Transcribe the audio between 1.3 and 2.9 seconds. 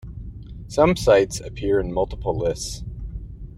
appear in multiple lists.